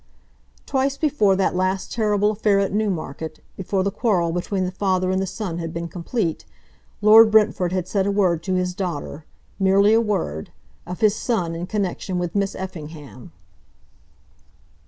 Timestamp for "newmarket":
2.73-3.39